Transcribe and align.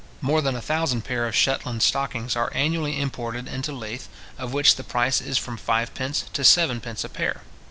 More 0.19 0.41
than 0.41 0.55
a 0.55 0.61
thousand 0.63 1.03
pair 1.03 1.27
of 1.27 1.35
Shetland 1.35 1.83
stockings 1.83 2.35
are 2.35 2.51
annually 2.55 2.99
imported 2.99 3.47
into 3.47 3.71
Leith, 3.71 4.09
of 4.35 4.51
which 4.51 4.75
the 4.75 4.83
price 4.83 5.21
is 5.21 5.37
from 5.37 5.57
fivepence 5.59 6.23
to 6.33 6.43
seven 6.43 6.81
pence 6.81 7.03
a 7.03 7.09
pair. 7.09 7.43